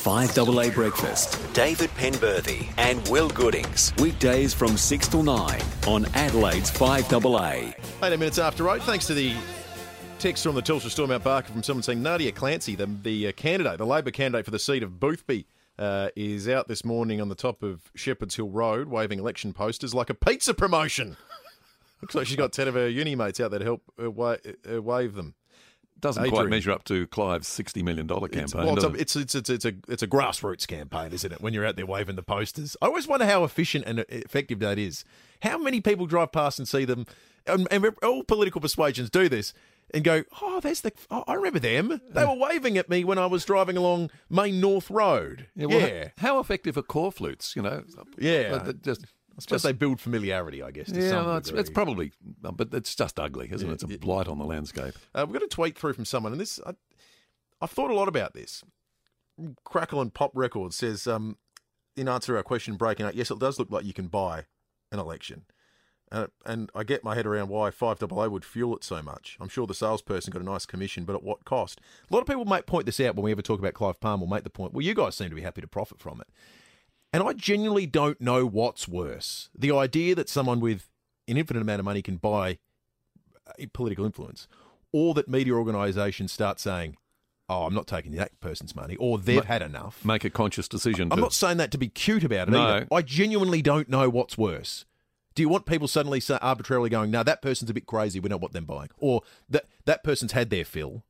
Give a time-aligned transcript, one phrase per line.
[0.00, 1.38] 5AA Breakfast.
[1.52, 3.92] David Penberthy and Will Goodings.
[3.98, 7.74] Weekdays from 6 till 9 on Adelaide's 5AA.
[8.02, 8.82] 18 minutes after 8.
[8.84, 9.34] Thanks to the
[10.18, 13.32] text from the Telstra store, Mount Barker, from someone saying Nadia Clancy, the, the uh,
[13.32, 15.46] candidate, the Labor candidate for the seat of Boothby,
[15.78, 19.92] uh, is out this morning on the top of Shepherd's Hill Road waving election posters
[19.92, 21.18] like a pizza promotion.
[22.00, 24.38] Looks like she's got 10 of her uni mates out there to help uh, wa-
[24.74, 25.34] uh, wave them.
[26.00, 26.42] Doesn't Adrian.
[26.44, 28.38] quite measure up to Clive's $60 million campaign.
[28.40, 31.40] It's, well, it's, a, it's, it's, it's, a, it's a grassroots campaign, isn't it?
[31.40, 32.76] When you're out there waving the posters.
[32.80, 35.04] I always wonder how efficient and effective that is.
[35.42, 37.06] How many people drive past and see them,
[37.46, 39.52] and, and all political persuasions do this,
[39.92, 42.00] and go, oh, there's the, oh, I remember them.
[42.10, 45.46] They were waving at me when I was driving along Main North Road.
[45.56, 45.66] Yeah.
[45.66, 47.82] well, How effective are corflutes, you know?
[48.18, 48.72] Yeah.
[48.82, 49.06] Just,
[49.40, 50.88] Suppose they build familiarity, I guess.
[50.88, 52.12] Yeah, some well, it's, it's probably,
[52.44, 53.72] uh, but it's just ugly, isn't it?
[53.72, 54.94] It's a blight on the landscape.
[55.14, 56.72] Uh, we've got a tweet through from someone, and this I,
[57.60, 58.62] I've thought a lot about this.
[59.64, 61.36] Crackle and Pop Records says, um,
[61.96, 64.44] in answer to our question breaking out, yes, it does look like you can buy
[64.92, 65.44] an election.
[66.12, 69.36] Uh, and I get my head around why 5AA would fuel it so much.
[69.40, 71.80] I'm sure the salesperson got a nice commission, but at what cost?
[72.10, 74.22] A lot of people might point this out when we ever talk about Clive Palmer,
[74.22, 76.26] will make the point, well, you guys seem to be happy to profit from it.
[77.12, 79.48] And I genuinely don't know what's worse.
[79.56, 80.88] The idea that someone with
[81.26, 82.58] an infinite amount of money can buy
[83.72, 84.46] political influence,
[84.92, 86.96] or that media organisations start saying,
[87.48, 90.04] oh, I'm not taking that person's money, or they've Ma- had enough.
[90.04, 91.08] Make a conscious decision.
[91.10, 92.60] I'm to, not saying that to be cute about it No.
[92.62, 92.86] either.
[92.92, 94.84] I genuinely don't know what's worse.
[95.34, 98.40] Do you want people suddenly arbitrarily going, no, that person's a bit crazy, we don't
[98.40, 98.90] want them buying?
[98.98, 101.02] Or that, that person's had their fill?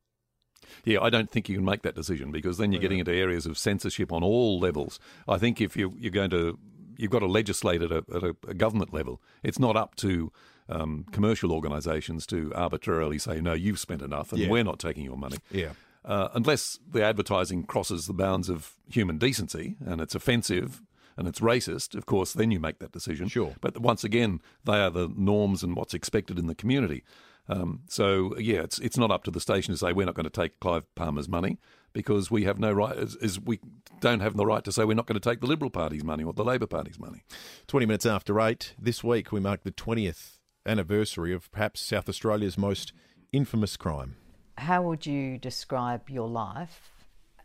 [0.84, 3.46] Yeah, I don't think you can make that decision because then you're getting into areas
[3.46, 4.98] of censorship on all levels.
[5.28, 6.58] I think if you, you're going to,
[6.96, 9.20] you've got to legislate at a, at a, a government level.
[9.42, 10.32] It's not up to
[10.68, 14.48] um, commercial organisations to arbitrarily say, no, you've spent enough and Yeah.
[14.50, 15.38] we're not taking your money.
[15.50, 15.70] Yeah.
[16.04, 20.80] Uh, unless the advertising crosses the bounds of human decency and it's offensive
[21.16, 23.28] and it's racist, of course, then you make that decision.
[23.28, 23.54] Sure.
[23.60, 27.02] But once again, they are the norms and what's expected in the community.
[27.50, 30.24] Um, so yeah, it's it's not up to the station to say we're not going
[30.24, 31.58] to take Clive Palmer's money
[31.92, 33.58] because we have no right, as, as we
[34.00, 36.22] don't have the right to say we're not going to take the Liberal Party's money
[36.22, 37.24] or the Labor Party's money.
[37.66, 42.56] 20 minutes after 8, this week we mark the 20th anniversary of perhaps South Australia's
[42.56, 42.92] most
[43.32, 44.16] infamous crime.
[44.56, 46.90] How would you describe your life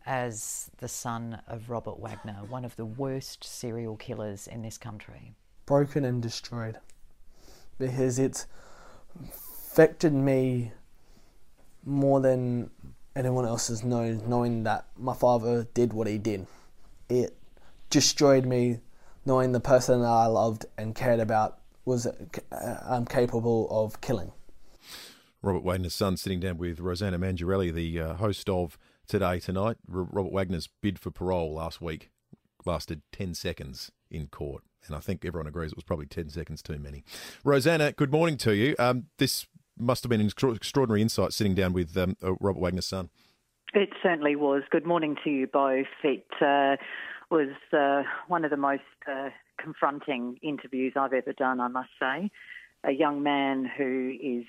[0.06, 5.34] as the son of Robert Wagner, one of the worst serial killers in this country?
[5.66, 6.78] broken and destroyed
[7.78, 8.48] because it's
[9.76, 10.72] affected me
[11.84, 12.70] more than
[13.14, 16.48] anyone else has known, knowing that my father did what he did.
[17.10, 17.36] It
[17.90, 18.80] destroyed me
[19.26, 24.32] knowing the person that I loved and cared about was uh, um, capable of killing.
[25.42, 28.78] Robert Wagner's son sitting down with Rosanna Mangiarelli, the uh, host of
[29.10, 29.76] Today Tonight.
[29.94, 32.12] R- Robert Wagner's bid for parole last week
[32.66, 34.64] lasted 10 seconds in court.
[34.88, 37.04] And I think everyone agrees it was probably 10 seconds too many.
[37.44, 38.76] Rosanna, good morning to you.
[38.80, 39.48] Um, this
[39.78, 43.10] must have been an extraordinary insight sitting down with um, uh, Robert Wagner's son.
[43.74, 44.64] It certainly was.
[44.70, 45.88] Good morning to you both.
[46.04, 46.78] It uh,
[47.30, 49.30] was uh, one of the most uh,
[49.62, 52.32] confronting interviews I've ever done, I must say.
[52.84, 54.46] A young man who is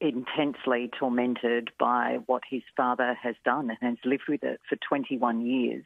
[0.00, 5.44] intensely tormented by what his father has done and has lived with it for 21
[5.44, 5.84] years,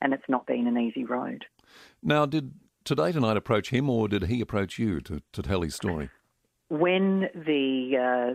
[0.00, 1.44] and it's not been an easy road.
[2.02, 2.54] Now, did
[2.84, 6.10] Today Tonight approach him or did he approach you to, to tell his story?
[6.72, 8.34] When the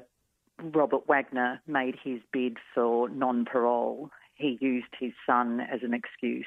[0.62, 5.96] uh, Robert Wagner made his bid for non parole, he used his son as an
[5.96, 6.46] excuse,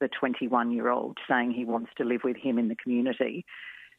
[0.00, 3.44] the 21 year old, saying he wants to live with him in the community.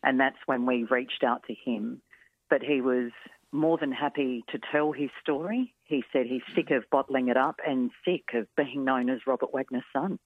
[0.03, 2.01] And that's when we reached out to him.
[2.49, 3.11] But he was
[3.51, 5.73] more than happy to tell his story.
[5.83, 9.53] He said he's sick of bottling it up and sick of being known as Robert
[9.53, 10.17] Wagner's son.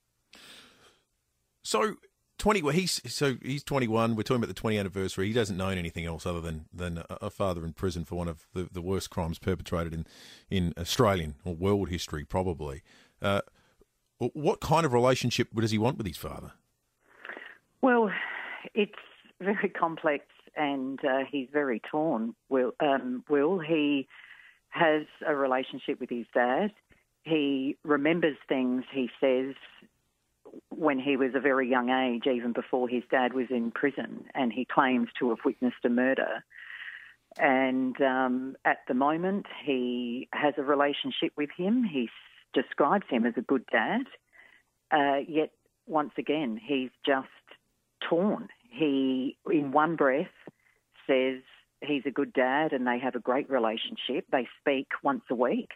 [1.63, 1.95] So,
[2.37, 4.15] 20, well, he's, so he's 21.
[4.15, 5.27] We're talking about the 20th anniversary.
[5.27, 8.27] He doesn't know anything else other than, than a, a father in prison for one
[8.27, 10.05] of the, the worst crimes perpetrated in,
[10.49, 12.83] in Australian or world history, probably.
[13.21, 13.41] Uh,
[14.19, 16.53] what kind of relationship does he want with his father?
[17.81, 18.11] Well,
[18.73, 18.93] it's
[19.39, 20.25] very complex
[20.55, 22.35] and uh, he's very torn.
[22.49, 24.07] Will, um, Will, he
[24.69, 26.71] has a relationship with his dad.
[27.23, 29.53] He remembers things, he says,
[30.77, 34.53] when he was a very young age, even before his dad was in prison, and
[34.53, 36.43] he claims to have witnessed a murder.
[37.39, 41.83] And um, at the moment, he has a relationship with him.
[41.83, 42.09] He
[42.53, 44.03] describes him as a good dad.
[44.91, 45.51] Uh, yet,
[45.87, 47.27] once again, he's just
[48.07, 48.47] torn.
[48.69, 50.27] He, in one breath,
[51.07, 51.41] says
[51.81, 54.25] he's a good dad and they have a great relationship.
[54.31, 55.69] They speak once a week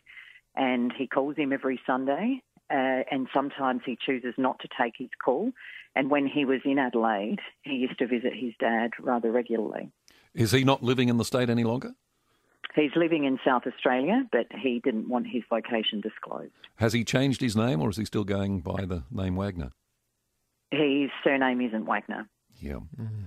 [0.55, 2.41] and he calls him every Sunday.
[2.71, 5.51] Uh, and sometimes he chooses not to take his call.
[5.95, 9.91] And when he was in Adelaide, he used to visit his dad rather regularly.
[10.33, 11.91] Is he not living in the state any longer?
[12.73, 16.53] He's living in South Australia, but he didn't want his location disclosed.
[16.75, 19.71] Has he changed his name or is he still going by the name Wagner?
[20.71, 22.29] His surname isn't Wagner.
[22.61, 22.79] Yeah.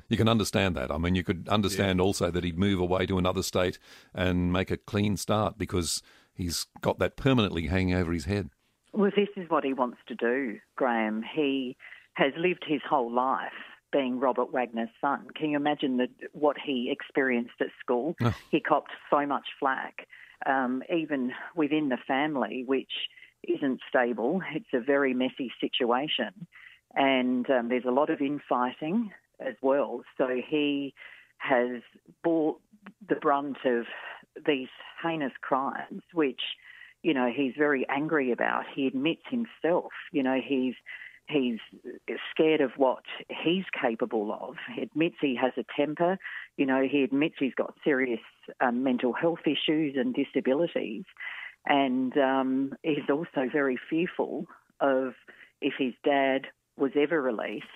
[0.08, 0.90] You can understand that.
[0.90, 3.78] I mean, you could understand also that he'd move away to another state
[4.14, 6.02] and make a clean start because
[6.34, 8.50] he's got that permanently hanging over his head.
[8.94, 11.24] Well, this is what he wants to do, Graham.
[11.34, 11.76] He
[12.14, 13.50] has lived his whole life
[13.92, 15.26] being Robert Wagner's son.
[15.34, 18.14] Can you imagine the, what he experienced at school?
[18.22, 18.32] Oh.
[18.52, 20.06] He copped so much flack,
[20.46, 22.92] um, even within the family, which
[23.42, 24.42] isn't stable.
[24.54, 26.46] It's a very messy situation,
[26.94, 29.10] and um, there's a lot of infighting
[29.40, 30.02] as well.
[30.16, 30.94] So he
[31.38, 31.82] has
[32.22, 32.60] bought
[33.08, 33.86] the brunt of
[34.46, 34.68] these
[35.02, 36.40] heinous crimes, which
[37.04, 38.64] you know he's very angry about.
[38.74, 39.92] He admits himself.
[40.10, 40.74] You know he's
[41.28, 41.60] he's
[42.30, 44.56] scared of what he's capable of.
[44.74, 46.18] He admits he has a temper.
[46.56, 48.20] You know he admits he's got serious
[48.60, 51.04] um, mental health issues and disabilities,
[51.66, 54.46] and um, he's also very fearful
[54.80, 55.12] of
[55.60, 56.46] if his dad
[56.76, 57.66] was ever released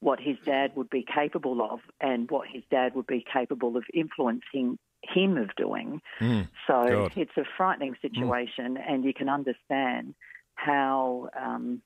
[0.00, 3.84] what his dad would be capable of and what his dad would be capable of
[3.94, 4.78] influencing
[5.12, 6.00] him of doing.
[6.20, 7.12] Mm, so God.
[7.16, 10.14] it's a frightening situation, and you can understand
[10.54, 11.82] how um,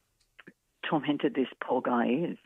[0.88, 2.38] tormented this poor guy is.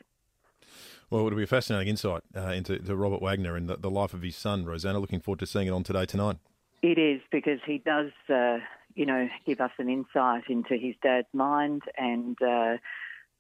[1.11, 4.15] Well, it'll be a fascinating insight uh, into to Robert Wagner and the, the life
[4.15, 4.99] of his son, Rosanna.
[4.99, 6.39] Looking forward to seeing it on Today Tonight.
[6.83, 8.59] It is because he does, uh,
[8.95, 12.79] you know, give us an insight into his dad's mind and uh,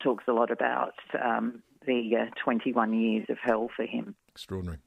[0.02, 4.14] talks a lot about um, the uh, 21 years of hell for him.
[4.34, 4.78] Extraordinary.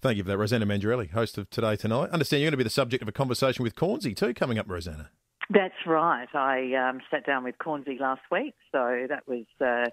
[0.00, 2.08] Thank you for that, Rosanna Mangiarelli, host of Today Tonight.
[2.10, 4.68] Understand you're going to be the subject of a conversation with Cornsey too coming up,
[4.68, 5.10] Rosanna.
[5.50, 6.28] That's right.
[6.34, 9.90] I um, sat down with Cornsey last week, so that was uh,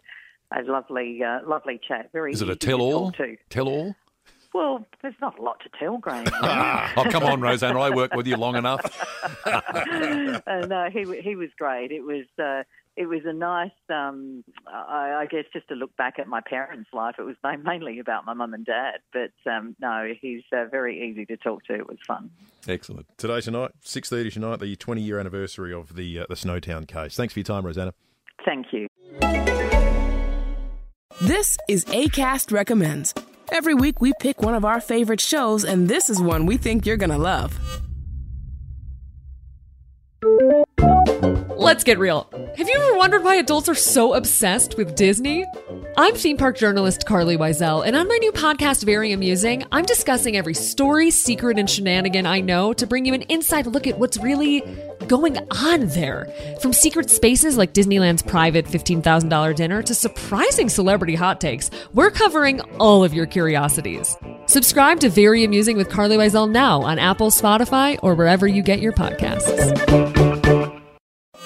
[0.58, 2.10] a lovely, uh, lovely chat.
[2.14, 3.12] Very Is it a tell all?
[3.12, 3.38] talk to.
[3.50, 3.96] Tell all?
[4.54, 6.26] Well, there's not a lot to tell, Graham.
[6.42, 7.80] oh, come on, Rosanna.
[7.80, 8.82] I worked with you long enough.
[9.46, 11.92] uh, no, he he was great.
[11.92, 12.64] It was uh,
[12.98, 16.90] it was a nice, um, I, I guess, just to look back at my parents'
[16.94, 17.16] life.
[17.18, 21.26] It was mainly about my mum and dad, but um, no, he's uh, very easy
[21.28, 21.74] to talk to.
[21.74, 22.30] It was fun.
[22.68, 23.08] Excellent.
[23.18, 27.16] Today tonight, six thirty tonight, the twenty year anniversary of the uh, the Snowtown case.
[27.16, 27.94] Thanks for your time, Rosanna.
[28.46, 28.88] Thank you.
[31.22, 33.14] This is ACAST Recommends.
[33.52, 36.86] Every week we pick one of our favorite shows, and this is one we think
[36.86, 37.60] you're gonna love.
[41.62, 42.28] Let's get real.
[42.58, 45.46] Have you ever wondered why adults are so obsessed with Disney?
[45.96, 50.36] I'm theme park journalist Carlye Wisel, and on my new podcast, Very Amusing, I'm discussing
[50.36, 54.18] every story, secret, and shenanigan I know to bring you an inside look at what's
[54.18, 54.64] really
[55.08, 56.34] going on there.
[56.62, 62.62] From secret spaces like Disneyland's private $15,000 dinner to surprising celebrity hot takes, we're covering
[62.80, 64.18] all of your curiosities.
[64.48, 68.80] Subscribe to Very Amusing with Carlye Wisel now on Apple, Spotify, or wherever you get
[68.80, 70.21] your podcasts.